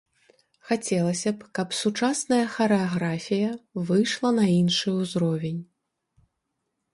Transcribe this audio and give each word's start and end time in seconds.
Хацелася 0.67 1.33
б, 1.41 1.49
каб 1.59 1.75
сучасная 1.81 2.39
харэаграфія 2.55 3.51
выйшла 3.91 4.29
на 4.39 4.45
іншы 4.57 4.89
ўзровень. 4.99 5.61